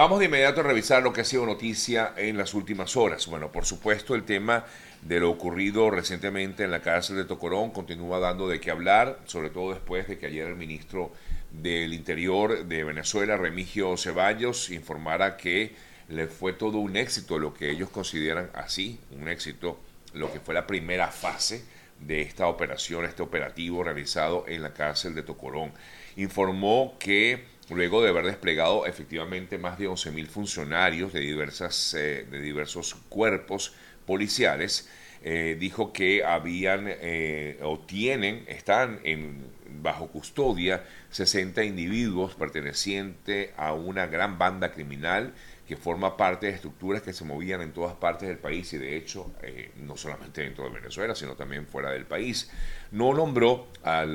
Vamos 0.00 0.18
de 0.18 0.24
inmediato 0.24 0.62
a 0.62 0.64
revisar 0.64 1.02
lo 1.02 1.12
que 1.12 1.20
ha 1.20 1.24
sido 1.24 1.44
noticia 1.44 2.14
en 2.16 2.38
las 2.38 2.54
últimas 2.54 2.96
horas. 2.96 3.26
Bueno, 3.26 3.52
por 3.52 3.66
supuesto, 3.66 4.14
el 4.14 4.24
tema 4.24 4.64
de 5.02 5.20
lo 5.20 5.28
ocurrido 5.28 5.90
recientemente 5.90 6.64
en 6.64 6.70
la 6.70 6.80
cárcel 6.80 7.16
de 7.16 7.26
Tocorón 7.26 7.70
continúa 7.70 8.18
dando 8.18 8.48
de 8.48 8.60
qué 8.60 8.70
hablar, 8.70 9.18
sobre 9.26 9.50
todo 9.50 9.74
después 9.74 10.08
de 10.08 10.16
que 10.16 10.24
ayer 10.24 10.46
el 10.46 10.56
ministro 10.56 11.12
del 11.50 11.92
Interior 11.92 12.64
de 12.64 12.82
Venezuela, 12.82 13.36
Remigio 13.36 13.94
Ceballos, 13.98 14.70
informara 14.70 15.36
que 15.36 15.74
le 16.08 16.28
fue 16.28 16.54
todo 16.54 16.78
un 16.78 16.96
éxito, 16.96 17.38
lo 17.38 17.52
que 17.52 17.70
ellos 17.70 17.90
consideran 17.90 18.48
así, 18.54 18.98
un 19.20 19.28
éxito, 19.28 19.78
lo 20.14 20.32
que 20.32 20.40
fue 20.40 20.54
la 20.54 20.66
primera 20.66 21.08
fase 21.08 21.62
de 22.00 22.22
esta 22.22 22.46
operación, 22.46 23.04
este 23.04 23.22
operativo 23.22 23.84
realizado 23.84 24.44
en 24.48 24.62
la 24.62 24.72
cárcel 24.72 25.14
de 25.14 25.22
Tocorón. 25.22 25.72
Informó 26.16 26.96
que 26.98 27.44
luego 27.70 28.02
de 28.02 28.08
haber 28.08 28.26
desplegado 28.26 28.86
efectivamente 28.86 29.58
más 29.58 29.78
de 29.78 29.88
11.000 29.88 30.26
funcionarios 30.26 31.12
de, 31.12 31.20
diversas, 31.20 31.94
eh, 31.94 32.26
de 32.30 32.40
diversos 32.40 32.94
cuerpos 33.08 33.74
policiales, 34.06 34.88
eh, 35.22 35.56
dijo 35.60 35.92
que 35.92 36.24
habían 36.24 36.86
eh, 36.88 37.58
o 37.62 37.78
tienen, 37.78 38.44
están 38.48 39.00
en, 39.04 39.44
bajo 39.82 40.08
custodia 40.08 40.84
60 41.10 41.62
individuos 41.64 42.34
pertenecientes 42.34 43.50
a 43.56 43.74
una 43.74 44.06
gran 44.06 44.38
banda 44.38 44.72
criminal 44.72 45.34
que 45.70 45.76
forma 45.76 46.16
parte 46.16 46.48
de 46.48 46.54
estructuras 46.54 47.00
que 47.00 47.12
se 47.12 47.24
movían 47.24 47.62
en 47.62 47.72
todas 47.72 47.94
partes 47.94 48.26
del 48.26 48.38
país 48.38 48.72
y 48.72 48.78
de 48.78 48.96
hecho 48.96 49.32
eh, 49.40 49.70
no 49.76 49.96
solamente 49.96 50.42
dentro 50.42 50.64
de 50.64 50.70
Venezuela, 50.70 51.14
sino 51.14 51.36
también 51.36 51.64
fuera 51.64 51.92
del 51.92 52.06
país. 52.06 52.50
No 52.90 53.14
nombró 53.14 53.68
al 53.84 54.12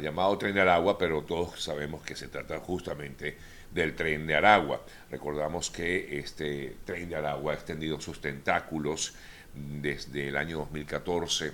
llamado 0.00 0.38
tren 0.38 0.54
de 0.54 0.62
Aragua, 0.62 0.96
pero 0.96 1.24
todos 1.24 1.62
sabemos 1.62 2.00
que 2.00 2.16
se 2.16 2.28
trata 2.28 2.58
justamente 2.60 3.36
del 3.70 3.94
tren 3.94 4.26
de 4.26 4.36
Aragua. 4.36 4.82
Recordamos 5.10 5.70
que 5.70 6.18
este 6.18 6.78
tren 6.86 7.10
de 7.10 7.16
Aragua 7.16 7.52
ha 7.52 7.56
extendido 7.56 8.00
sus 8.00 8.22
tentáculos 8.22 9.12
desde 9.54 10.28
el 10.28 10.38
año 10.38 10.56
2014, 10.56 11.52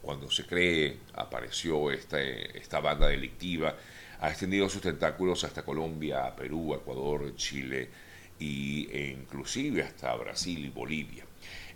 cuando 0.00 0.30
se 0.30 0.46
cree, 0.46 1.00
apareció 1.12 1.90
esta, 1.90 2.18
esta 2.18 2.80
banda 2.80 3.08
delictiva, 3.08 3.76
ha 4.20 4.30
extendido 4.30 4.70
sus 4.70 4.80
tentáculos 4.80 5.44
hasta 5.44 5.66
Colombia, 5.66 6.34
Perú, 6.34 6.72
Ecuador, 6.72 7.36
Chile, 7.36 8.07
e 8.40 9.16
inclusive 9.18 9.82
hasta 9.82 10.14
Brasil 10.14 10.64
y 10.64 10.68
Bolivia. 10.68 11.24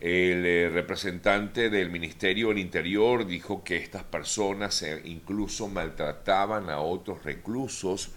El 0.01 0.45
eh, 0.45 0.69
representante 0.69 1.71
del 1.71 1.89
Ministerio 1.89 2.49
del 2.49 2.59
Interior 2.59 3.25
dijo 3.25 3.63
que 3.63 3.77
estas 3.77 4.03
personas 4.03 4.83
eh, 4.83 5.01
incluso 5.05 5.69
maltrataban 5.69 6.71
a 6.71 6.81
otros 6.81 7.23
reclusos 7.23 8.11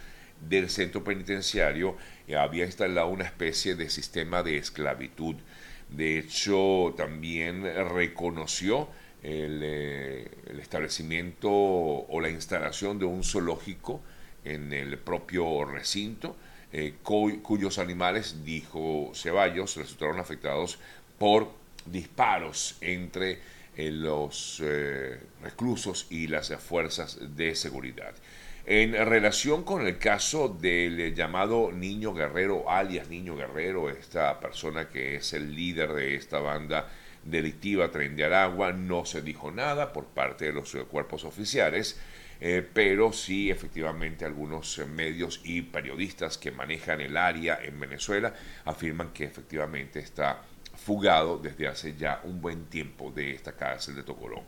del 0.50 0.70
centro 0.72 1.04
penitenciario 1.04 1.96
y 2.28 2.34
había 2.34 2.66
instalado 2.66 3.10
una 3.10 3.26
especie 3.26 3.76
de 3.76 3.92
sistema 3.92 4.42
de 4.42 4.58
esclavitud. 4.58 5.36
De 5.90 6.18
hecho, 6.18 6.96
también 6.98 7.64
reconoció 7.64 8.90
el, 9.22 9.62
eh, 9.64 10.32
el 10.48 10.60
establecimiento 10.60 11.50
o 11.52 12.20
la 12.20 12.30
instalación 12.30 12.98
de 12.98 13.06
un 13.06 13.24
zoológico 13.24 14.02
en 14.44 14.74
el 14.74 14.98
propio 14.98 15.66
recinto 15.66 16.36
eh, 16.78 16.96
cuyos 17.02 17.80
animales, 17.80 18.44
dijo 18.44 19.10
Ceballos, 19.16 19.78
resultaron 19.78 20.20
afectados 20.20 20.78
por 21.18 21.50
disparos 21.86 22.76
entre 22.82 23.40
eh, 23.78 23.92
los 23.92 24.62
eh, 24.62 25.18
reclusos 25.42 26.06
y 26.10 26.28
las 26.28 26.54
fuerzas 26.58 27.18
de 27.34 27.56
seguridad. 27.56 28.14
En 28.66 28.92
relación 28.92 29.64
con 29.64 29.88
el 29.88 29.98
caso 30.00 30.50
del 30.50 31.16
llamado 31.16 31.72
Niño 31.72 32.14
Guerrero, 32.14 32.70
alias 32.70 33.08
Niño 33.08 33.38
Guerrero, 33.38 33.90
esta 33.90 34.38
persona 34.42 34.90
que 34.90 35.16
es 35.16 35.32
el 35.32 35.56
líder 35.56 35.94
de 35.94 36.16
esta 36.16 36.40
banda 36.40 36.92
delictiva 37.24 37.90
Tren 37.90 38.18
de 38.18 38.26
Aragua, 38.26 38.74
no 38.74 39.06
se 39.06 39.22
dijo 39.22 39.50
nada 39.50 39.94
por 39.94 40.08
parte 40.08 40.44
de 40.44 40.52
los 40.52 40.76
cuerpos 40.92 41.24
oficiales. 41.24 41.98
Eh, 42.42 42.68
pero 42.74 43.14
sí 43.14 43.50
efectivamente 43.50 44.26
algunos 44.26 44.78
eh, 44.78 44.86
medios 44.86 45.42
y 45.44 45.62
periodistas 45.62 46.38
que 46.38 46.52
manejan 46.52 47.00
el 47.00 47.16
área 47.16 47.60
en 47.64 47.80
Venezuela 47.80 48.34
afirman 48.66 49.14
que 49.14 49.24
efectivamente 49.24 50.00
está 50.00 50.42
fugado 50.76 51.38
desde 51.38 51.68
hace 51.68 51.96
ya 51.96 52.20
un 52.24 52.42
buen 52.42 52.66
tiempo 52.66 53.12
de 53.12 53.32
esta 53.32 53.54
cárcel 53.54 53.96
de 53.96 54.04
Tocorón. 54.04 54.44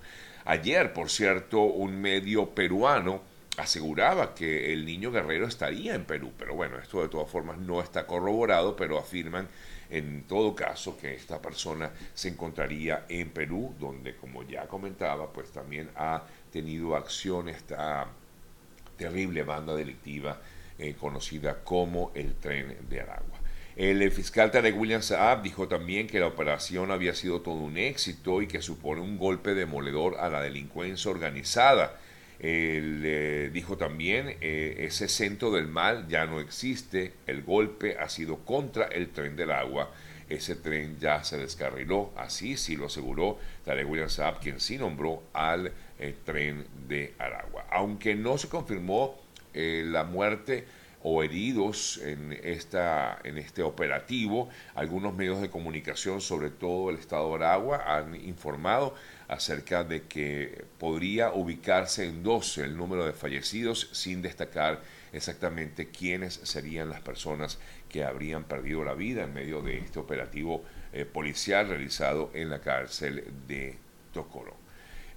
Ayer, 0.46 0.94
por 0.94 1.10
cierto, 1.10 1.62
un 1.62 2.00
medio 2.00 2.50
peruano 2.50 3.22
aseguraba 3.58 4.36
que 4.36 4.72
el 4.72 4.86
niño 4.86 5.12
guerrero 5.12 5.48
estaría 5.48 5.96
en 5.96 6.06
Perú, 6.06 6.32
pero 6.38 6.56
bueno, 6.56 6.78
esto 6.78 7.02
de 7.02 7.10
todas 7.10 7.30
formas 7.30 7.58
no 7.58 7.82
está 7.82 8.06
corroborado, 8.06 8.76
pero 8.76 9.00
afirman 9.00 9.48
en 9.90 10.24
todo 10.24 10.56
caso 10.56 10.98
que 10.98 11.14
esta 11.14 11.42
persona 11.42 11.92
se 12.14 12.30
encontraría 12.30 13.06
en 13.10 13.30
Perú, 13.30 13.74
donde 13.80 14.16
como 14.16 14.44
ya 14.44 14.68
comentaba, 14.68 15.32
pues 15.32 15.52
también 15.52 15.90
ha 15.96 16.24
tenido 16.52 16.96
acción 16.96 17.50
esta 17.50 18.08
terrible 18.98 19.44
banda 19.44 19.76
delictiva 19.76 20.42
eh, 20.80 20.96
conocida 21.00 21.64
como 21.64 22.12
el 22.16 22.36
Tren 22.36 22.78
de 22.90 23.02
Aragua. 23.02 23.38
El 23.76 24.12
fiscal 24.12 24.50
Tarek 24.50 24.76
William 24.76 25.04
Saab 25.04 25.44
dijo 25.44 25.68
también 25.68 26.08
que 26.08 26.20
la 26.20 26.26
operación 26.26 26.90
había 26.90 27.14
sido 27.14 27.42
todo 27.42 27.56
un 27.56 27.78
éxito 27.78 28.42
y 28.42 28.48
que 28.48 28.64
supone 28.64 29.02
un 29.02 29.20
golpe 29.20 29.54
demoledor 29.54 30.18
a 30.20 30.30
la 30.30 30.42
delincuencia 30.42 31.12
organizada. 31.12 31.96
Él 32.40 33.02
eh, 33.04 33.50
dijo 33.52 33.78
también, 33.78 34.38
eh, 34.42 34.76
ese 34.80 35.08
centro 35.08 35.52
del 35.52 35.68
mal 35.68 36.08
ya 36.08 36.26
no 36.26 36.40
existe, 36.40 37.14
el 37.26 37.42
golpe 37.42 37.98
ha 37.98 38.10
sido 38.10 38.38
contra 38.38 38.86
el 38.86 39.10
tren 39.10 39.36
del 39.36 39.52
agua, 39.52 39.92
ese 40.30 40.56
tren 40.56 41.00
ya 41.00 41.24
se 41.24 41.38
descarriló, 41.38 42.12
así 42.16 42.58
sí 42.58 42.76
lo 42.76 42.88
aseguró 42.88 43.40
Tarek 43.66 43.90
William 43.90 44.10
Saab, 44.10 44.40
quien 44.40 44.60
sí 44.60 44.78
nombró 44.78 45.24
al 45.34 45.72
el 46.00 46.14
tren 46.16 46.66
de 46.88 47.14
Aragua. 47.18 47.66
Aunque 47.72 48.14
no 48.14 48.38
se 48.38 48.50
confirmó 48.50 49.16
eh, 49.54 49.84
la 49.86 50.04
muerte 50.04 50.66
o 51.02 51.24
heridos 51.24 52.00
en, 52.04 52.38
esta, 52.44 53.20
en 53.24 53.38
este 53.38 53.64
operativo, 53.64 54.50
algunos 54.76 55.16
medios 55.16 55.42
de 55.42 55.50
comunicación, 55.50 56.22
sobre 56.22 56.50
todo 56.50 56.90
el 56.90 56.98
Estado 56.98 57.30
de 57.30 57.46
Aragua, 57.46 57.84
han 57.98 58.16
informado 58.16 58.96
acerca 59.28 59.84
de 59.84 60.04
que 60.04 60.66
podría 60.78 61.32
ubicarse 61.34 62.06
en 62.06 62.24
12 62.24 62.64
el 62.64 62.78
número 62.78 63.06
de 63.06 63.14
fallecidos 63.14 63.90
sin 63.92 64.22
destacar 64.22 64.82
exactamente 65.12 65.90
quiénes 65.90 66.36
serían 66.44 66.90
las 66.90 67.02
personas 67.02 67.60
que 67.90 68.04
habrían 68.04 68.46
perdido 68.46 68.84
la 68.84 68.94
vida 68.94 69.24
en 69.24 69.34
medio 69.34 69.62
de 69.62 69.80
este 69.80 70.00
operativo 70.00 70.64
eh, 70.94 71.06
policial 71.06 71.68
realizado 71.68 72.32
en 72.34 72.50
la 72.50 72.60
cárcel 72.60 73.26
de 73.48 73.78
Tocorón. 74.14 74.56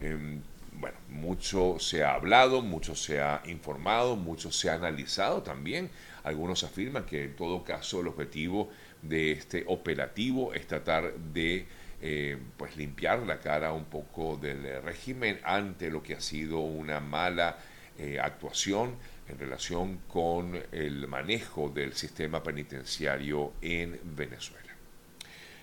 Em, 0.00 0.42
bueno, 0.72 0.98
mucho 1.08 1.78
se 1.78 2.04
ha 2.04 2.14
hablado, 2.14 2.62
mucho 2.62 2.94
se 2.94 3.20
ha 3.20 3.42
informado, 3.46 4.16
mucho 4.16 4.50
se 4.52 4.70
ha 4.70 4.74
analizado 4.74 5.42
también. 5.42 5.90
Algunos 6.22 6.64
afirman 6.64 7.04
que 7.06 7.24
en 7.24 7.36
todo 7.36 7.64
caso 7.64 8.00
el 8.00 8.08
objetivo 8.08 8.70
de 9.02 9.32
este 9.32 9.64
operativo 9.66 10.54
es 10.54 10.66
tratar 10.66 11.14
de 11.14 11.66
eh, 12.02 12.38
pues 12.56 12.76
limpiar 12.76 13.20
la 13.20 13.40
cara 13.40 13.72
un 13.72 13.84
poco 13.84 14.36
del 14.36 14.82
régimen 14.82 15.38
ante 15.44 15.90
lo 15.90 16.02
que 16.02 16.14
ha 16.14 16.20
sido 16.20 16.60
una 16.60 17.00
mala 17.00 17.58
eh, 17.98 18.18
actuación 18.18 18.96
en 19.28 19.38
relación 19.38 19.98
con 20.08 20.60
el 20.72 21.06
manejo 21.06 21.68
del 21.68 21.92
sistema 21.92 22.42
penitenciario 22.42 23.52
en 23.60 24.00
Venezuela. 24.16 24.70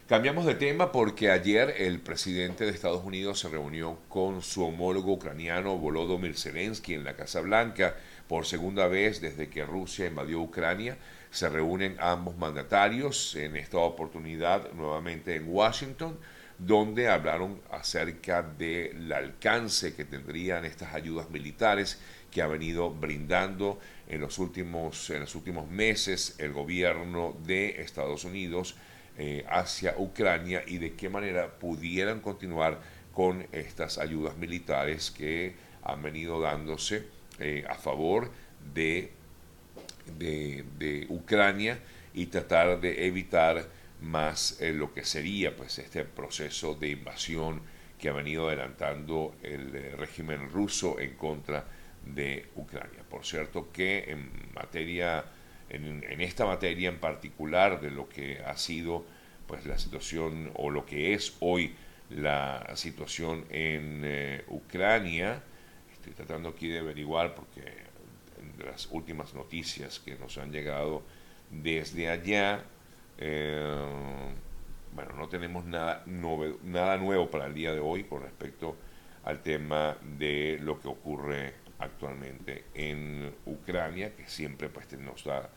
Cambiamos 0.07 0.45
de 0.45 0.55
tema 0.55 0.91
porque 0.93 1.31
ayer 1.31 1.73
el 1.79 1.99
presidente 1.99 2.63
de 2.63 2.71
Estados 2.71 3.03
Unidos 3.03 3.39
se 3.39 3.49
reunió 3.49 3.97
con 4.07 4.41
su 4.41 4.63
homólogo 4.63 5.11
ucraniano 5.11 5.77
Volodymyr 5.77 6.37
Zelensky 6.37 6.93
en 6.93 7.03
la 7.03 7.17
Casa 7.17 7.41
Blanca 7.41 7.95
por 8.27 8.45
segunda 8.45 8.87
vez 8.87 9.19
desde 9.19 9.49
que 9.49 9.65
Rusia 9.65 10.05
invadió 10.05 10.39
Ucrania. 10.39 10.97
Se 11.37 11.49
reúnen 11.49 11.97
ambos 11.99 12.35
mandatarios 12.35 13.35
en 13.35 13.57
esta 13.57 13.77
oportunidad 13.77 14.71
nuevamente 14.71 15.35
en 15.35 15.47
Washington, 15.47 16.17
donde 16.57 17.09
hablaron 17.09 17.61
acerca 17.69 18.41
del 18.41 19.13
alcance 19.13 19.93
que 19.93 20.03
tendrían 20.03 20.65
estas 20.65 20.95
ayudas 20.95 21.29
militares 21.29 22.01
que 22.31 22.41
ha 22.41 22.47
venido 22.47 22.89
brindando 22.89 23.77
en 24.07 24.21
los 24.21 24.39
últimos, 24.39 25.11
en 25.11 25.19
los 25.19 25.35
últimos 25.35 25.69
meses 25.69 26.33
el 26.39 26.53
gobierno 26.53 27.37
de 27.45 27.83
Estados 27.83 28.25
Unidos 28.25 28.75
eh, 29.19 29.45
hacia 29.47 29.93
Ucrania 29.95 30.63
y 30.65 30.79
de 30.79 30.95
qué 30.95 31.07
manera 31.07 31.59
pudieran 31.59 32.19
continuar 32.19 32.81
con 33.13 33.45
estas 33.51 33.99
ayudas 33.99 34.35
militares 34.37 35.11
que 35.11 35.53
han 35.83 36.01
venido 36.01 36.41
dándose 36.41 37.05
eh, 37.37 37.63
a 37.69 37.75
favor 37.75 38.31
de, 38.73 39.11
de, 40.17 41.05
Ucrania 41.09 41.79
y 42.13 42.27
tratar 42.27 42.79
de 42.79 43.07
evitar 43.07 43.65
más 44.01 44.61
eh, 44.61 44.73
lo 44.73 44.93
que 44.93 45.03
sería 45.03 45.55
pues 45.55 45.79
este 45.79 46.05
proceso 46.05 46.75
de 46.75 46.89
invasión 46.89 47.61
que 47.99 48.09
ha 48.09 48.13
venido 48.13 48.47
adelantando 48.47 49.35
el 49.41 49.71
régimen 49.97 50.49
ruso 50.51 50.99
en 50.99 51.15
contra 51.15 51.65
de 52.05 52.45
Ucrania. 52.55 53.03
Por 53.09 53.25
cierto 53.25 53.71
que 53.71 54.11
en 54.11 54.29
materia 54.53 55.25
en, 55.69 56.21
esta 56.21 56.45
materia 56.45 56.89
en 56.89 56.99
particular 56.99 57.81
de 57.81 57.91
lo 57.91 58.07
que 58.07 58.39
ha 58.45 58.57
sido 58.57 59.05
pues 59.47 59.65
la 59.65 59.77
situación 59.77 60.51
o 60.55 60.69
lo 60.69 60.85
que 60.85 61.13
es 61.13 61.35
hoy 61.39 61.75
la 62.09 62.71
situación 62.75 63.45
en 63.49 64.01
eh, 64.05 64.43
Ucrania. 64.47 65.41
Estoy 65.91 66.13
tratando 66.13 66.49
aquí 66.49 66.67
de 66.67 66.79
averiguar 66.79 67.35
porque 67.35 67.86
las 68.57 68.87
últimas 68.91 69.33
noticias 69.33 69.99
que 69.99 70.15
nos 70.15 70.37
han 70.37 70.51
llegado 70.51 71.03
desde 71.49 72.09
allá, 72.09 72.63
eh, 73.17 74.33
bueno, 74.93 75.13
no 75.13 75.29
tenemos 75.29 75.65
nada, 75.65 76.03
nada 76.05 76.97
nuevo 76.97 77.29
para 77.29 77.45
el 77.45 77.53
día 77.53 77.73
de 77.73 77.79
hoy 77.79 78.03
con 78.03 78.23
respecto 78.23 78.75
al 79.23 79.41
tema 79.41 79.97
de 80.17 80.57
lo 80.61 80.79
que 80.79 80.87
ocurre 80.87 81.53
actualmente 81.79 82.65
en 82.73 83.33
Ucrania, 83.45 84.15
que 84.15 84.27
siempre 84.27 84.69
pues 84.69 84.91
nos 84.93 85.23
da, 85.23 85.49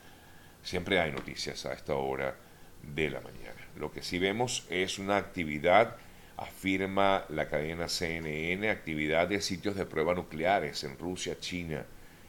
siempre 0.61 0.99
hay 0.99 1.11
noticias 1.11 1.65
a 1.65 1.73
esta 1.73 1.95
hora 1.95 2.35
de 2.83 3.09
la 3.09 3.21
mañana. 3.21 3.67
Lo 3.77 3.91
que 3.91 4.01
sí 4.03 4.19
vemos 4.19 4.65
es 4.69 4.99
una 4.99 5.17
actividad, 5.17 5.95
afirma 6.37 7.25
la 7.29 7.47
cadena 7.47 7.87
CNN, 7.87 8.69
actividad 8.69 9.27
de 9.27 9.41
sitios 9.41 9.75
de 9.75 9.85
prueba 9.85 10.13
nucleares 10.13 10.83
en 10.83 10.97
Rusia, 10.97 11.39
China 11.39 11.85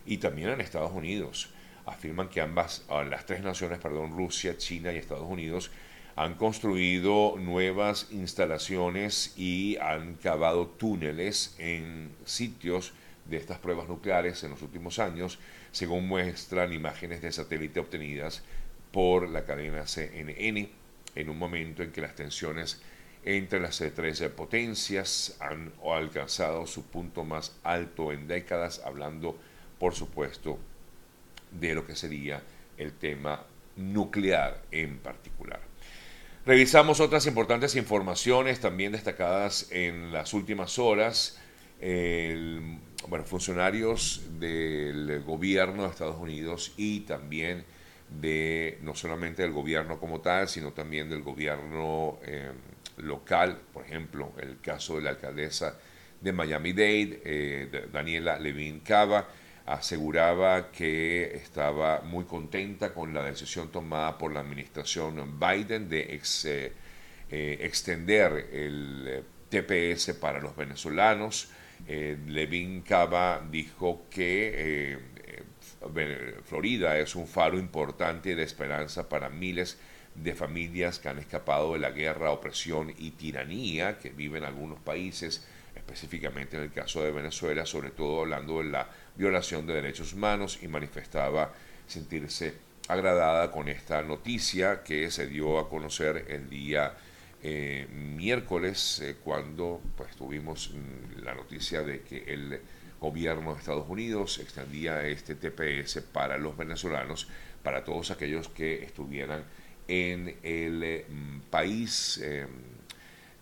y 0.07 0.19
también 0.19 0.51
en 0.51 0.61
Estados 0.61 0.93
Unidos. 0.93 1.51
Afirman 1.87 2.29
que 2.29 2.41
ambas, 2.41 2.85
ah, 2.89 3.03
las 3.03 3.27
tres 3.27 3.43
naciones, 3.43 3.79
perdón, 3.79 4.17
Rusia, 4.17 4.57
China 4.57 4.93
y 4.93 4.97
Estados 4.97 5.29
Unidos, 5.29 5.71
han 6.15 6.35
construido 6.35 7.37
nuevas 7.39 8.09
instalaciones 8.11 9.33
y 9.37 9.77
han 9.79 10.15
cavado 10.15 10.67
túneles 10.67 11.55
en 11.59 12.11
sitios 12.25 12.93
de 13.25 13.37
estas 13.37 13.59
pruebas 13.59 13.89
nucleares 13.89 14.43
en 14.45 14.51
los 14.51 14.63
últimos 14.63 14.99
años, 14.99 15.39
según 15.71 16.07
muestran 16.07 16.73
imágenes 16.73 17.23
de 17.23 17.33
satélite 17.33 17.81
obtenidas 17.81 18.43
por 18.91 19.29
la 19.29 19.45
cadena 19.45 19.87
CNN, 19.87 20.69
en 21.15 21.29
un 21.29 21.39
momento 21.39 21.83
en 21.83 21.93
que 21.93 22.01
las 22.01 22.15
tensiones 22.15 22.81
entre 23.25 23.61
las 23.61 23.79
tres 23.79 24.21
potencias 24.37 25.37
han 25.41 25.73
alcanzado 25.85 26.67
su 26.67 26.85
punto 26.85 27.25
más 27.25 27.57
alto 27.63 28.13
en 28.13 28.27
décadas, 28.27 28.83
hablando, 28.85 29.39
por 29.83 29.97
supuesto, 29.97 30.61
de 31.51 31.75
lo 31.75 31.85
que 31.85 31.97
sería 31.97 32.41
el 32.79 32.93
tema 32.93 33.45
nuclear 33.75 34.63
en 34.71 34.99
particular. 34.99 35.59
Revisamos 36.47 37.01
otras 37.01 37.27
importantes 37.27 37.75
informaciones 37.75 38.61
también 38.61 38.93
destacadas 38.93 39.73
en 39.73 40.13
las 40.13 40.35
últimas 40.35 40.79
horas. 40.79 41.37
bueno, 41.81 43.25
funcionarios 43.25 44.23
del 44.39 45.21
gobierno 45.25 45.83
de 45.83 45.89
Estados 45.89 46.21
Unidos 46.21 46.75
y 46.77 47.01
también 47.01 47.65
de 48.09 48.79
no 48.83 48.95
solamente 48.95 49.43
del 49.43 49.51
gobierno 49.51 49.99
como 49.99 50.21
tal, 50.21 50.49
sino 50.49 50.73
también 50.73 51.11
del 51.11 51.23
gobierno 51.23 52.21
em, 52.25 52.55
local, 52.99 53.59
por 53.73 53.85
ejemplo, 53.85 54.33
el 54.41 54.61
caso 54.61 54.95
de 54.95 55.03
la 55.03 55.11
alcaldesa 55.11 55.77
de 56.21 56.33
Miami-Dade, 56.33 57.21
eh, 57.25 57.89
Daniela 57.93 58.39
Levin 58.39 58.79
Cava, 58.79 59.27
aseguraba 59.67 60.71
que 60.71 61.37
estaba 61.37 62.01
muy 62.01 62.25
contenta 62.25 62.93
con 62.93 63.15
la 63.15 63.25
decisión 63.25 63.71
tomada 63.71 64.19
por 64.19 64.33
la 64.33 64.41
administración 64.41 65.39
Biden 65.39 65.89
de 65.89 66.21
eh, 66.45 66.73
eh, 67.31 67.59
extender 67.61 68.49
el 68.53 69.25
TPS 69.49 70.15
para 70.15 70.41
los 70.41 70.57
venezolanos. 70.57 71.51
Levin 71.87 72.83
Cava 72.83 73.45
dijo 73.51 74.07
que 74.09 75.01
Florida 76.45 76.97
es 76.99 77.17
un 77.17 77.27
faro 77.27 77.59
importante 77.59 78.37
de 78.37 78.45
esperanza 78.45 79.09
para 79.09 79.29
miles 79.29 79.79
de 80.15 80.35
familias 80.35 80.99
que 80.99 81.09
han 81.09 81.19
escapado 81.19 81.73
de 81.73 81.79
la 81.79 81.91
guerra, 81.91 82.31
opresión 82.31 82.93
y 82.97 83.13
tiranía 83.13 83.99
que 83.99 84.11
viven 84.11 84.45
algunos 84.45 84.79
países, 84.81 85.47
específicamente 85.75 86.57
en 86.57 86.65
el 86.65 86.73
caso 86.73 87.03
de 87.03 87.11
Venezuela, 87.11 87.67
sobre 87.67 87.91
todo 87.91 88.21
hablando 88.21 88.59
de 88.59 88.71
la 88.71 88.89
violación 89.17 89.67
de 89.67 89.75
derechos 89.75 90.13
humanos 90.13 90.59
y 90.63 90.69
manifestaba 90.69 91.53
sentirse 91.87 92.55
agradada 92.89 93.51
con 93.51 93.69
esta 93.69 94.03
noticia 94.03 94.83
que 94.83 95.11
se 95.11 95.27
dio 95.27 95.59
a 95.59 95.69
conocer 95.69 96.27
el 96.29 96.49
día 96.49 96.95
eh, 97.43 97.87
miércoles 97.91 99.01
eh, 99.01 99.17
cuando 99.23 99.81
pues 99.97 100.15
tuvimos 100.15 100.71
mm, 100.73 101.25
la 101.25 101.35
noticia 101.35 101.83
de 101.83 102.03
que 102.03 102.25
el 102.33 102.61
gobierno 103.01 103.53
de 103.53 103.59
Estados 103.59 103.89
Unidos 103.89 104.39
extendía 104.39 105.05
este 105.09 105.35
TPS 105.35 106.03
para 106.13 106.39
los 106.39 106.57
venezolanos, 106.57 107.27
para 107.65 107.85
todos 107.85 108.13
aquellos 108.13 108.49
que 108.49 108.85
estuvieran 108.85 109.45
en 109.89 110.37
el 110.45 110.83
eh, 110.85 111.07
país, 111.51 112.19
em, 112.23 112.49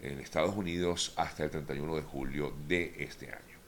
en 0.03 0.21
Estados 0.21 0.55
Unidos, 0.55 1.13
hasta 1.17 1.45
el 1.45 1.51
31 1.51 1.97
de 1.97 2.03
julio 2.03 2.55
de 2.67 2.95
este 2.99 3.27
año. 3.27 3.59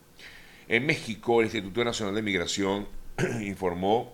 En 0.69 0.87
México, 0.87 1.40
el 1.40 1.46
Instituto 1.46 1.84
Nacional 1.84 2.14
de 2.14 2.23
Migración 2.23 2.87
informó 3.43 4.12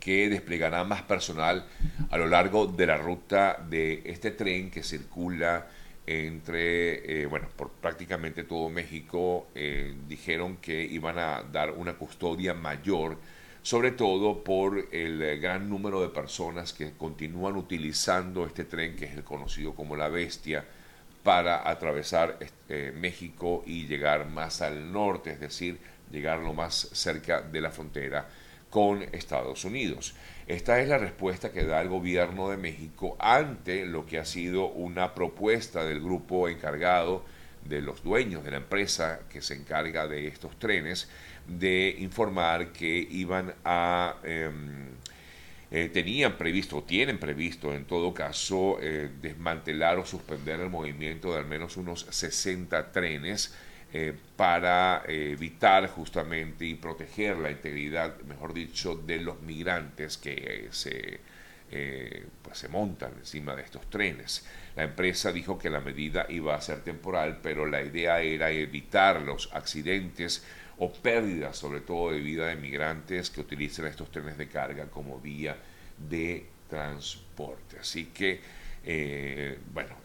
que 0.00 0.28
desplegará 0.28 0.84
más 0.84 1.02
personal 1.02 1.66
a 2.10 2.16
lo 2.16 2.26
largo 2.26 2.66
de 2.66 2.86
la 2.86 2.96
ruta 2.96 3.64
de 3.68 4.02
este 4.06 4.30
tren 4.30 4.70
que 4.70 4.82
circula 4.82 5.66
entre, 6.06 7.22
eh, 7.22 7.26
bueno, 7.26 7.48
por 7.54 7.70
prácticamente 7.70 8.44
todo 8.44 8.70
México, 8.70 9.48
eh, 9.54 9.94
dijeron 10.08 10.56
que 10.56 10.82
iban 10.82 11.18
a 11.18 11.42
dar 11.42 11.72
una 11.72 11.94
custodia 11.94 12.54
mayor, 12.54 13.18
sobre 13.62 13.90
todo 13.90 14.42
por 14.42 14.88
el 14.90 15.38
gran 15.40 15.68
número 15.68 16.00
de 16.00 16.08
personas 16.08 16.72
que 16.72 16.92
continúan 16.92 17.56
utilizando 17.56 18.46
este 18.46 18.64
tren, 18.64 18.96
que 18.96 19.04
es 19.04 19.14
el 19.14 19.24
conocido 19.24 19.74
como 19.74 19.96
la 19.96 20.08
bestia, 20.08 20.64
para 21.22 21.68
atravesar 21.68 22.38
eh, 22.68 22.92
México 22.96 23.62
y 23.66 23.86
llegar 23.86 24.26
más 24.26 24.62
al 24.62 24.92
norte, 24.92 25.32
es 25.32 25.40
decir, 25.40 25.78
llegar 26.10 26.38
lo 26.38 26.54
más 26.54 26.88
cerca 26.92 27.42
de 27.42 27.60
la 27.60 27.70
frontera 27.70 28.28
con 28.70 29.02
Estados 29.12 29.64
Unidos. 29.64 30.14
Esta 30.46 30.80
es 30.80 30.88
la 30.88 30.98
respuesta 30.98 31.52
que 31.52 31.64
da 31.64 31.80
el 31.80 31.88
gobierno 31.88 32.50
de 32.50 32.56
México 32.56 33.16
ante 33.18 33.84
lo 33.86 34.06
que 34.06 34.18
ha 34.18 34.24
sido 34.24 34.66
una 34.66 35.14
propuesta 35.14 35.84
del 35.84 36.00
grupo 36.00 36.48
encargado 36.48 37.24
de 37.64 37.82
los 37.82 38.02
dueños 38.02 38.44
de 38.44 38.52
la 38.52 38.56
empresa 38.58 39.20
que 39.28 39.42
se 39.42 39.54
encarga 39.54 40.06
de 40.06 40.26
estos 40.26 40.58
trenes 40.58 41.08
de 41.46 41.96
informar 41.98 42.72
que 42.72 43.06
iban 43.10 43.54
a 43.64 44.16
em, 44.22 44.88
eh, 45.70 45.90
tenían 45.92 46.38
previsto 46.38 46.78
o 46.78 46.82
tienen 46.82 47.18
previsto 47.18 47.74
en 47.74 47.84
todo 47.84 48.14
caso 48.14 48.78
eh, 48.80 49.10
desmantelar 49.20 49.98
o 49.98 50.06
suspender 50.06 50.60
el 50.60 50.70
movimiento 50.70 51.32
de 51.32 51.40
al 51.40 51.46
menos 51.46 51.76
unos 51.76 52.06
60 52.08 52.90
trenes 52.90 53.54
eh, 53.92 54.14
para 54.36 55.02
evitar 55.06 55.88
justamente 55.88 56.64
y 56.64 56.74
proteger 56.74 57.36
la 57.36 57.50
integridad, 57.50 58.18
mejor 58.22 58.54
dicho, 58.54 58.94
de 58.94 59.18
los 59.18 59.42
migrantes 59.42 60.16
que 60.16 60.68
se, 60.70 61.20
pues 62.42 62.58
se 62.58 62.68
montan 62.68 63.12
encima 63.18 63.54
de 63.54 63.62
estos 63.62 63.88
trenes. 63.90 64.46
La 64.76 64.84
empresa 64.84 65.32
dijo 65.32 65.58
que 65.58 65.70
la 65.70 65.80
medida 65.80 66.26
iba 66.28 66.54
a 66.54 66.60
ser 66.60 66.80
temporal, 66.82 67.40
pero 67.42 67.66
la 67.66 67.82
idea 67.82 68.20
era 68.20 68.50
evitar 68.50 69.22
los 69.22 69.50
accidentes 69.54 70.44
o 70.78 70.92
pérdidas, 70.92 71.56
sobre 71.56 71.80
todo 71.80 72.12
de 72.12 72.20
vida 72.20 72.46
de 72.46 72.56
migrantes 72.56 73.30
que 73.30 73.40
utilicen 73.40 73.86
estos 73.86 74.10
trenes 74.10 74.38
de 74.38 74.48
carga 74.48 74.86
como 74.86 75.18
vía 75.18 75.56
de 76.08 76.46
transporte. 76.68 77.78
Así 77.80 78.06
que, 78.06 78.40
eh, 78.84 79.58
bueno, 79.72 79.96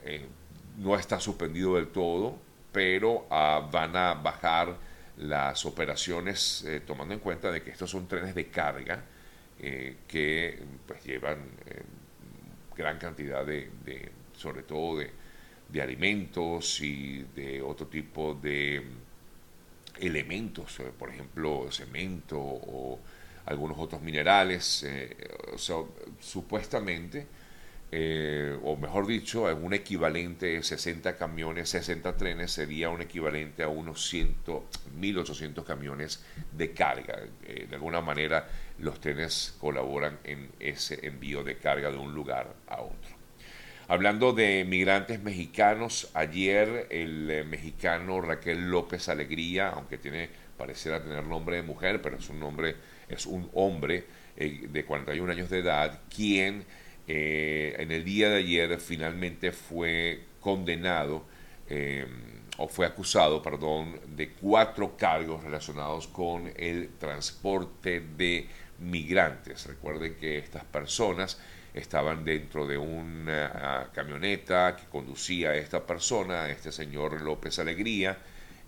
no 0.79 0.95
está 0.97 1.19
suspendido 1.19 1.75
del 1.75 1.87
todo, 1.89 2.37
pero 2.71 3.27
ah, 3.29 3.69
van 3.71 3.95
a 3.95 4.13
bajar 4.15 4.75
las 5.17 5.65
operaciones 5.65 6.63
eh, 6.65 6.81
tomando 6.85 7.13
en 7.13 7.19
cuenta 7.19 7.51
de 7.51 7.61
que 7.61 7.69
estos 7.69 7.91
son 7.91 8.07
trenes 8.07 8.33
de 8.33 8.47
carga 8.47 9.03
eh, 9.59 9.97
que 10.07 10.59
pues 10.87 11.03
llevan 11.03 11.37
gran 12.75 12.97
cantidad 12.97 13.45
de, 13.45 13.69
sobre 14.35 14.63
todo 14.63 14.97
de, 14.97 15.81
alimentos 15.81 16.81
y 16.81 17.25
de 17.35 17.61
otro 17.61 17.87
tipo 17.87 18.35
de 18.35 18.83
elementos, 20.00 20.79
por 20.97 21.09
ejemplo, 21.09 21.67
cemento 21.71 22.39
o 22.39 23.00
algunos 23.45 23.77
otros 23.77 24.01
minerales, 24.01 24.85
o 25.53 25.57
sea, 25.57 25.77
supuestamente 26.19 27.27
eh, 27.95 28.57
o 28.63 28.75
mejor 28.75 29.05
dicho, 29.05 29.43
un 29.43 29.71
equivalente 29.71 30.47
de 30.47 30.63
60 30.63 31.15
camiones, 31.15 31.69
60 31.69 32.17
trenes 32.17 32.51
sería 32.51 32.89
un 32.89 33.03
equivalente 33.03 33.62
a 33.62 33.67
unos 33.67 34.09
100, 34.09 34.38
1800 34.95 35.63
camiones 35.63 36.25
de 36.51 36.71
carga. 36.71 37.19
Eh, 37.45 37.67
de 37.69 37.75
alguna 37.75 38.01
manera, 38.01 38.47
los 38.79 39.00
trenes 39.00 39.53
colaboran 39.59 40.17
en 40.23 40.50
ese 40.59 41.05
envío 41.05 41.43
de 41.43 41.57
carga 41.57 41.91
de 41.91 41.97
un 41.97 42.15
lugar 42.15 42.55
a 42.67 42.81
otro. 42.81 43.22
Hablando 43.89 44.31
de 44.31 44.63
migrantes 44.63 45.21
mexicanos, 45.21 46.09
ayer 46.13 46.87
el 46.89 47.29
eh, 47.29 47.43
mexicano 47.43 48.21
Raquel 48.21 48.71
López 48.71 49.09
Alegría, 49.09 49.71
aunque 49.71 49.97
tiene 49.97 50.29
pareciera 50.57 51.03
tener 51.03 51.25
nombre 51.25 51.57
de 51.57 51.63
mujer, 51.63 52.01
pero 52.01 52.17
es 52.17 52.29
un 52.29 52.39
nombre, 52.39 52.77
es 53.09 53.25
un 53.25 53.49
hombre, 53.53 54.05
eh, 54.37 54.67
de 54.69 54.85
41 54.85 55.29
años 55.29 55.49
de 55.49 55.59
edad, 55.59 55.99
quien 56.15 56.63
eh, 57.09 57.75
en 57.77 57.91
el 57.91 58.05
día 58.05 58.29
de 58.29 58.37
ayer 58.37 58.79
finalmente 58.79 59.51
fue 59.51 60.21
condenado 60.39 61.25
o 62.57 62.67
fue 62.67 62.85
acusado, 62.85 63.41
perdón, 63.41 63.99
de 64.15 64.29
cuatro 64.29 64.95
cargos 64.95 65.43
relacionados 65.43 66.07
con 66.07 66.51
el 66.55 66.89
transporte 66.99 67.99
de 68.15 68.47
migrantes. 68.77 69.65
Recuerden 69.65 70.15
que 70.15 70.37
estas 70.37 70.63
personas 70.63 71.39
estaban 71.73 72.23
dentro 72.23 72.67
de 72.67 72.77
una 72.77 73.51
ah, 73.53 73.89
camioneta 73.91 74.75
que 74.75 74.85
conducía 74.85 75.55
esta 75.55 75.85
persona, 75.85 76.49
este 76.49 76.71
señor 76.71 77.21
López 77.21 77.57
Alegría, 77.59 78.17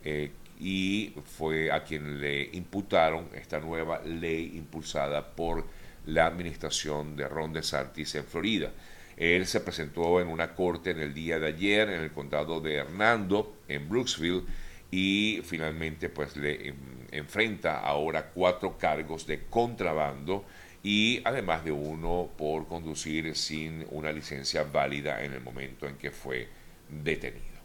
eh, 0.04 0.32
y 0.60 1.14
fue 1.38 1.72
a 1.72 1.84
quien 1.84 2.20
le 2.20 2.50
imputaron 2.54 3.30
esta 3.34 3.60
nueva 3.60 4.02
ley 4.04 4.54
impulsada 4.56 5.36
por 5.36 5.66
la 6.06 6.28
administración 6.28 7.16
de 7.16 7.28
Ron 7.28 7.54
DeSantis 7.54 8.16
en 8.16 8.26
Florida. 8.26 8.72
Él 9.18 9.46
se 9.46 9.62
presentó 9.62 10.20
en 10.20 10.28
una 10.28 10.54
corte 10.54 10.92
en 10.92 11.00
el 11.00 11.14
día 11.14 11.40
de 11.40 11.48
ayer 11.48 11.90
en 11.90 12.02
el 12.02 12.12
condado 12.12 12.60
de 12.60 12.76
Hernando, 12.76 13.58
en 13.68 13.88
Brooksville, 13.88 14.44
y 14.92 15.42
finalmente 15.44 16.10
pues 16.10 16.38
le 16.38 16.74
enfrenta 17.12 17.80
ahora 17.80 18.30
cuatro 18.34 18.78
cargos 18.78 19.26
de 19.26 19.46
contrabando 19.50 20.46
y 20.86 21.20
además 21.26 21.66
de 21.66 21.72
uno 21.72 22.30
por 22.38 22.68
conducir 22.68 23.36
sin 23.36 23.88
una 23.90 24.12
licencia 24.12 24.64
válida 24.66 25.24
en 25.24 25.34
el 25.34 25.42
momento 25.42 25.88
en 25.88 25.96
que 25.96 26.12
fue 26.12 26.48
detenido. 26.88 27.56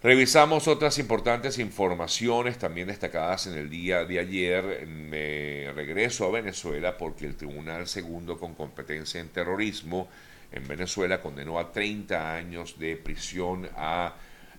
Revisamos 0.00 0.68
otras 0.68 0.96
importantes 1.00 1.58
informaciones 1.58 2.56
también 2.56 2.86
destacadas 2.86 3.48
en 3.48 3.54
el 3.54 3.68
día 3.68 4.04
de 4.04 4.20
ayer. 4.20 4.86
Me 4.86 5.72
regreso 5.74 6.26
a 6.26 6.30
Venezuela 6.30 6.96
porque 6.96 7.26
el 7.26 7.34
Tribunal 7.34 7.88
Segundo 7.88 8.38
con 8.38 8.54
competencia 8.54 9.20
en 9.20 9.30
terrorismo 9.30 10.08
en 10.52 10.68
Venezuela 10.68 11.20
condenó 11.20 11.58
a 11.58 11.72
30 11.72 12.32
años 12.32 12.78
de 12.78 12.96
prisión 12.96 13.68
a 13.76 14.14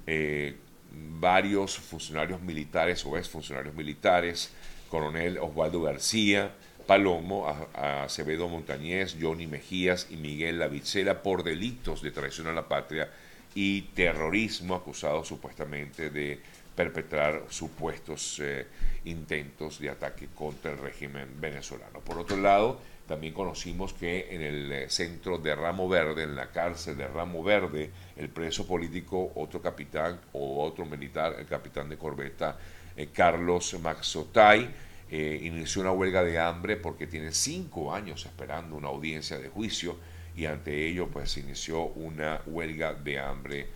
eh, 0.06 0.58
varios 0.92 1.78
funcionarios 1.78 2.42
militares 2.42 3.06
o 3.06 3.18
exfuncionarios 3.18 3.74
militares, 3.74 4.52
coronel 4.90 5.38
Osvaldo 5.38 5.84
García, 5.84 6.52
Palomo, 6.86 7.48
Acevedo 7.74 8.48
Montañez, 8.48 9.18
Johnny 9.20 9.48
Mejías 9.48 10.08
y 10.10 10.18
Miguel 10.18 10.60
Lavicela 10.60 11.22
por 11.22 11.44
delitos 11.44 12.02
de 12.02 12.12
traición 12.12 12.48
a 12.48 12.54
la 12.54 12.68
patria 12.68 13.10
y 13.54 13.82
terrorismo, 13.94 14.76
acusados 14.76 15.28
supuestamente 15.28 16.10
de 16.10 16.40
perpetrar 16.76 17.44
supuestos 17.50 18.40
eh, 18.44 18.68
intentos 19.06 19.80
de 19.80 19.90
ataque 19.90 20.28
contra 20.36 20.72
el 20.72 20.78
régimen 20.78 21.40
venezolano. 21.40 22.02
Por 22.02 22.20
otro 22.20 22.36
lado, 22.36 22.82
también 23.08 23.34
conocimos 23.34 23.94
que 23.94 24.28
en 24.36 24.42
el 24.42 24.72
eh, 24.72 24.90
centro 24.90 25.38
de 25.38 25.56
Ramo 25.56 25.88
Verde, 25.88 26.24
en 26.24 26.36
la 26.36 26.52
cárcel 26.52 26.98
de 26.98 27.08
Ramo 27.08 27.44
Verde, 27.44 27.92
el 28.18 28.30
preso 28.30 28.68
político, 28.68 29.32
otro 29.36 29.62
capitán 29.62 30.20
o 30.34 30.64
otro 30.64 30.86
militar, 30.86 31.36
el 31.40 31.46
capitán 31.46 31.88
de 31.88 31.98
corbeta 31.98 32.58
eh, 32.98 33.10
Carlos 33.14 33.78
Maxotay, 33.82 34.70
eh, 35.10 35.40
inició 35.44 35.82
una 35.82 35.92
huelga 35.92 36.24
de 36.24 36.40
hambre 36.40 36.78
porque 36.78 37.08
tiene 37.08 37.32
cinco 37.32 37.94
años 37.94 38.26
esperando 38.26 38.76
una 38.76 38.88
audiencia 38.88 39.38
de 39.38 39.50
juicio 39.50 39.98
y 40.36 40.46
ante 40.46 40.88
ello 40.88 41.08
pues 41.08 41.38
inició 41.38 41.84
una 41.84 42.42
huelga 42.46 42.94
de 42.94 43.20
hambre 43.20 43.68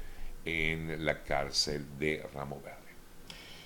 en 0.45 1.05
la 1.05 1.23
cárcel 1.23 1.85
de 1.99 2.25
Ramo 2.33 2.61
Verde. 2.63 2.79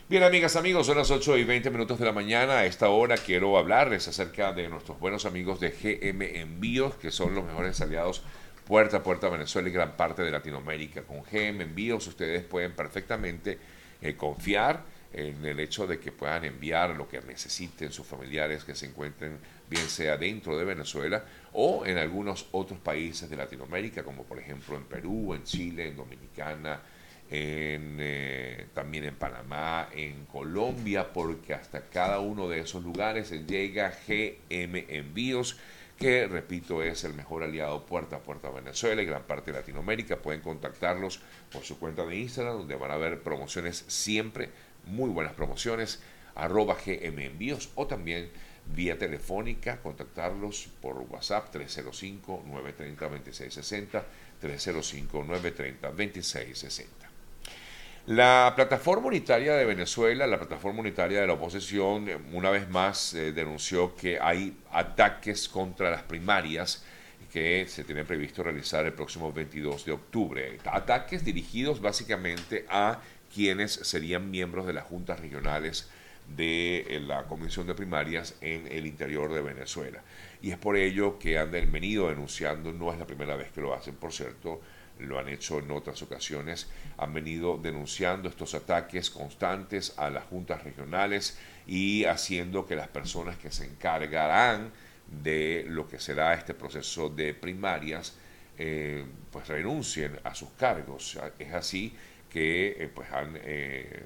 Bien, 0.09 0.21
amigas, 0.21 0.57
amigos, 0.57 0.85
son 0.85 0.97
las 0.97 1.09
8 1.09 1.37
y 1.37 1.45
20 1.45 1.71
minutos 1.71 1.97
de 1.97 2.05
la 2.05 2.11
mañana. 2.11 2.59
A 2.59 2.65
esta 2.65 2.89
hora 2.89 3.15
quiero 3.15 3.57
hablarles 3.57 4.07
acerca 4.07 4.51
de 4.51 4.67
nuestros 4.67 4.99
buenos 4.99 5.25
amigos 5.25 5.61
de 5.61 5.71
GM 5.71 6.39
Envíos, 6.39 6.95
que 6.95 7.09
son 7.09 7.33
los 7.33 7.45
mejores 7.45 7.79
aliados 7.79 8.21
puerta 8.67 8.97
a 8.97 9.03
puerta 9.03 9.27
a 9.27 9.29
Venezuela 9.29 9.69
y 9.69 9.71
gran 9.71 9.95
parte 9.95 10.21
de 10.21 10.31
Latinoamérica. 10.31 11.03
Con 11.03 11.23
GM 11.23 11.61
Envíos 11.61 12.05
ustedes 12.05 12.43
pueden 12.43 12.73
perfectamente 12.73 13.57
eh, 14.01 14.15
confiar 14.15 14.83
en 15.13 15.45
el 15.45 15.59
hecho 15.59 15.85
de 15.85 15.99
que 15.99 16.11
puedan 16.11 16.43
enviar 16.43 16.89
lo 16.95 17.07
que 17.07 17.21
necesiten 17.21 17.91
sus 17.91 18.05
familiares 18.05 18.63
que 18.63 18.75
se 18.75 18.87
encuentren 18.87 19.37
bien 19.69 19.87
sea 19.87 20.17
dentro 20.17 20.57
de 20.57 20.65
Venezuela 20.65 21.23
o 21.53 21.85
en 21.85 21.97
algunos 21.97 22.47
otros 22.51 22.79
países 22.79 23.29
de 23.29 23.37
Latinoamérica, 23.37 24.03
como 24.03 24.23
por 24.23 24.39
ejemplo 24.39 24.75
en 24.75 24.83
Perú, 24.85 25.33
en 25.33 25.43
Chile, 25.43 25.87
en 25.87 25.95
Dominicana, 25.95 26.81
en, 27.29 27.97
eh, 27.99 28.67
también 28.73 29.05
en 29.05 29.15
Panamá, 29.15 29.89
en 29.93 30.25
Colombia, 30.25 31.11
porque 31.13 31.53
hasta 31.53 31.81
cada 31.81 32.19
uno 32.19 32.49
de 32.49 32.59
esos 32.59 32.83
lugares 32.83 33.31
llega 33.47 33.93
GM 34.07 34.85
Envíos, 34.89 35.57
que 35.97 36.27
repito 36.27 36.83
es 36.83 37.03
el 37.03 37.13
mejor 37.13 37.43
aliado 37.43 37.85
puerta 37.85 38.17
a 38.17 38.19
puerta 38.19 38.49
a 38.49 38.51
Venezuela 38.51 39.01
y 39.01 39.05
gran 39.05 39.23
parte 39.23 39.51
de 39.51 39.59
Latinoamérica. 39.59 40.17
Pueden 40.17 40.41
contactarlos 40.41 41.21
por 41.51 41.63
su 41.63 41.79
cuenta 41.79 42.05
de 42.05 42.15
Instagram, 42.17 42.57
donde 42.57 42.75
van 42.75 42.91
a 42.91 42.97
ver 42.97 43.21
promociones 43.21 43.85
siempre, 43.87 44.49
muy 44.85 45.09
buenas 45.09 45.33
promociones, 45.33 46.01
arroba 46.35 46.75
GM 46.75 47.25
Envíos 47.25 47.71
o 47.75 47.87
también 47.87 48.29
vía 48.65 48.97
telefónica, 48.97 49.81
contactarlos 49.81 50.69
por 50.81 50.95
WhatsApp 51.09 51.53
305-930-2660, 51.53 54.03
305-930-2660. 54.41 56.85
La 58.05 58.51
plataforma 58.55 59.07
unitaria 59.07 59.55
de 59.55 59.63
Venezuela, 59.63 60.27
la 60.27 60.37
plataforma 60.37 60.81
unitaria 60.81 61.21
de 61.21 61.27
la 61.27 61.33
oposición, 61.33 62.09
una 62.33 62.49
vez 62.49 62.69
más 62.69 63.13
eh, 63.13 63.31
denunció 63.31 63.95
que 63.95 64.19
hay 64.19 64.57
ataques 64.71 65.47
contra 65.47 65.89
las 65.89 66.03
primarias 66.03 66.83
que 67.31 67.65
se 67.67 67.85
tiene 67.85 68.03
previsto 68.03 68.43
realizar 68.43 68.85
el 68.85 68.93
próximo 68.93 69.31
22 69.31 69.85
de 69.85 69.93
octubre. 69.93 70.59
Ataques 70.65 71.23
dirigidos 71.23 71.79
básicamente 71.81 72.65
a 72.69 72.99
quienes 73.33 73.71
serían 73.71 74.29
miembros 74.29 74.65
de 74.65 74.73
las 74.73 74.85
juntas 74.85 75.19
regionales 75.19 75.89
de 76.35 76.85
eh, 76.87 76.99
la 76.99 77.23
Comisión 77.23 77.67
de 77.67 77.75
Primarias 77.75 78.35
en 78.41 78.67
el 78.67 78.85
interior 78.85 79.33
de 79.33 79.41
Venezuela. 79.41 80.01
Y 80.41 80.51
es 80.51 80.57
por 80.57 80.77
ello 80.77 81.19
que 81.19 81.37
han 81.37 81.51
venido 81.51 82.09
denunciando, 82.09 82.73
no 82.73 82.91
es 82.91 82.99
la 82.99 83.07
primera 83.07 83.35
vez 83.35 83.51
que 83.51 83.61
lo 83.61 83.73
hacen, 83.73 83.95
por 83.95 84.11
cierto, 84.11 84.61
lo 84.99 85.19
han 85.19 85.27
hecho 85.29 85.59
en 85.59 85.71
otras 85.71 86.01
ocasiones, 86.01 86.69
han 86.97 87.13
venido 87.13 87.57
denunciando 87.57 88.29
estos 88.29 88.53
ataques 88.53 89.09
constantes 89.09 89.93
a 89.97 90.09
las 90.09 90.25
juntas 90.25 90.63
regionales 90.63 91.37
y 91.65 92.05
haciendo 92.05 92.65
que 92.65 92.75
las 92.75 92.87
personas 92.87 93.37
que 93.37 93.51
se 93.51 93.65
encargarán 93.65 94.71
de 95.07 95.65
lo 95.67 95.87
que 95.87 95.99
será 95.99 96.33
este 96.33 96.53
proceso 96.53 97.09
de 97.09 97.33
primarias, 97.33 98.15
eh, 98.57 99.05
pues 99.31 99.47
renuncien 99.47 100.19
a 100.23 100.35
sus 100.35 100.49
cargos. 100.51 101.19
Es 101.39 101.53
así 101.53 101.95
que 102.33 102.75
eh, 102.77 102.89
pues 102.93 103.09
han, 103.11 103.39
eh, 103.43 104.03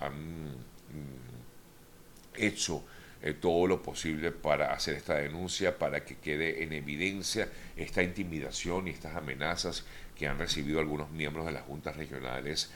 han 0.00 0.46
mm, 0.48 0.54
hecho 2.36 2.84
todo 3.40 3.66
lo 3.66 3.82
posible 3.82 4.30
para 4.30 4.72
hacer 4.72 4.94
esta 4.94 5.16
denuncia, 5.16 5.76
para 5.76 6.04
que 6.04 6.18
quede 6.18 6.62
en 6.62 6.72
evidencia 6.72 7.48
esta 7.76 8.00
intimidación 8.00 8.86
y 8.86 8.92
estas 8.92 9.16
amenazas 9.16 9.84
que 10.16 10.28
han 10.28 10.38
recibido 10.38 10.78
algunos 10.78 11.10
miembros 11.10 11.44
de 11.44 11.50
las 11.50 11.64
juntas 11.64 11.96
regionales 11.96 12.70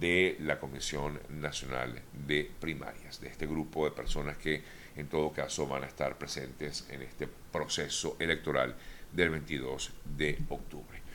de 0.00 0.36
la 0.40 0.58
Comisión 0.58 1.20
Nacional 1.28 2.00
de 2.26 2.48
Primarias, 2.60 3.20
de 3.20 3.28
este 3.28 3.46
grupo 3.46 3.84
de 3.84 3.90
personas 3.90 4.36
que 4.38 4.62
en 4.96 5.08
todo 5.08 5.32
caso 5.32 5.66
van 5.66 5.84
a 5.84 5.86
estar 5.86 6.18
presentes 6.18 6.86
en 6.90 7.02
este 7.02 7.28
proceso 7.52 8.16
electoral 8.18 8.76
del 9.12 9.30
22 9.30 9.92
de 10.16 10.38
octubre. 10.48 11.07